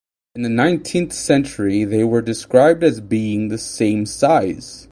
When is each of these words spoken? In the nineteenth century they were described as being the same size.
In 0.33 0.41
the 0.41 0.49
nineteenth 0.49 1.13
century 1.13 1.83
they 1.83 2.03
were 2.03 2.23
described 2.23 2.83
as 2.83 2.99
being 2.99 3.49
the 3.49 3.59
same 3.59 4.07
size. 4.07 4.87